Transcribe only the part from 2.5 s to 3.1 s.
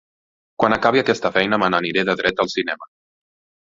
cinema.